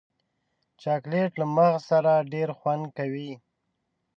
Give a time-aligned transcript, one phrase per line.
[0.81, 3.31] چاکلېټ له مغز سره ډېر خوند کوي.